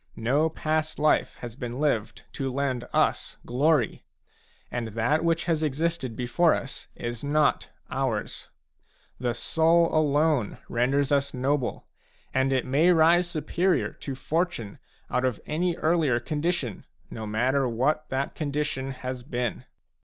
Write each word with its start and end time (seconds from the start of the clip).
No 0.15 0.49
past 0.49 0.97
life 0.97 1.35
has 1.41 1.55
been 1.55 1.79
lived 1.79 2.23
to 2.33 2.51
lend 2.51 2.87
us 2.91 3.37
glory, 3.45 4.03
and 4.71 4.87
that 4.93 5.23
which 5.23 5.45
has 5.45 5.61
existed 5.61 6.15
before 6.15 6.55
us 6.55 6.87
is 6.95 7.23
not 7.23 7.69
ours; 7.91 8.49
the 9.19 9.35
soul 9.35 9.93
alone 9.93 10.57
renders 10.67 11.11
us 11.11 11.35
noble, 11.35 11.85
and 12.33 12.51
it 12.51 12.65
may 12.65 12.91
rise 12.91 13.29
superior 13.29 13.91
to 13.93 14.15
Fortune 14.15 14.79
out 15.11 15.23
of 15.23 15.39
any 15.45 15.75
earlier 15.75 16.19
condition, 16.19 16.83
no 17.11 17.27
matter 17.27 17.69
what 17.69 18.09
that 18.09 18.33
condition 18.33 18.89
has 18.89 19.21
been. 19.21 19.65